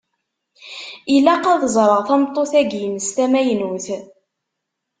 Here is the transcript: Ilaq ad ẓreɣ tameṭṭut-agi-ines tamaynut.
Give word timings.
Ilaq 1.15 1.43
ad 1.53 1.61
ẓreɣ 1.75 2.01
tameṭṭut-agi-ines 2.07 3.07
tamaynut. 3.15 3.87